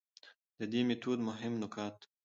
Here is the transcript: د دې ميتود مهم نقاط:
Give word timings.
د 0.59 0.61
دې 0.71 0.81
ميتود 0.87 1.19
مهم 1.29 1.53
نقاط: 1.63 1.97